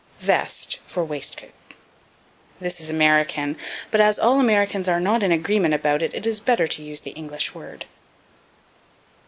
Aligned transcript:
Vest 0.19 0.79
for 0.87 1.05
Waistcoat. 1.05 1.53
This 2.59 2.79
is 2.81 2.89
American, 2.89 3.55
but 3.91 4.01
as 4.01 4.17
all 4.17 4.39
Americans 4.39 4.89
are 4.89 4.99
not 4.99 5.21
in 5.21 5.31
agreement 5.31 5.75
about 5.75 6.01
it 6.01 6.15
it 6.15 6.25
is 6.25 6.39
better 6.39 6.65
to 6.69 6.81
use 6.83 7.01
the 7.01 7.11
English 7.11 7.53
word. 7.53 7.85